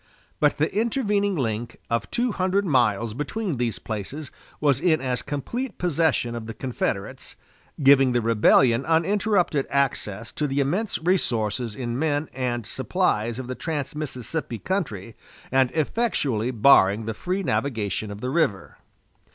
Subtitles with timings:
[0.39, 5.77] But the intervening link of two hundred miles between these places was in as complete
[5.77, 7.35] possession of the Confederates,
[7.83, 13.53] giving the rebellion uninterrupted access to the immense resources in men and supplies of the
[13.53, 15.13] trans Mississippi country,
[15.51, 18.79] and effectually barring the free navigation of the river.